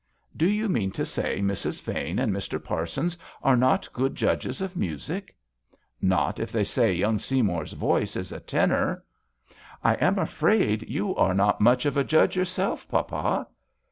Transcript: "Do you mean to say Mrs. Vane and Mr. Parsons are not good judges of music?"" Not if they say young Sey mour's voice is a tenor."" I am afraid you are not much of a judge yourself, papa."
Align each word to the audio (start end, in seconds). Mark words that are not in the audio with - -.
"Do 0.35 0.47
you 0.47 0.67
mean 0.67 0.89
to 0.93 1.05
say 1.05 1.41
Mrs. 1.41 1.79
Vane 1.83 2.17
and 2.17 2.33
Mr. 2.33 2.57
Parsons 2.63 3.15
are 3.43 3.55
not 3.55 3.87
good 3.93 4.15
judges 4.15 4.59
of 4.59 4.75
music?"" 4.75 5.35
Not 6.01 6.39
if 6.39 6.51
they 6.51 6.63
say 6.63 6.91
young 6.91 7.19
Sey 7.19 7.43
mour's 7.43 7.73
voice 7.73 8.15
is 8.15 8.31
a 8.31 8.39
tenor."" 8.39 9.03
I 9.83 9.93
am 9.93 10.17
afraid 10.17 10.89
you 10.89 11.15
are 11.17 11.35
not 11.35 11.61
much 11.61 11.85
of 11.85 11.97
a 11.97 12.03
judge 12.03 12.35
yourself, 12.35 12.89
papa." 12.89 13.45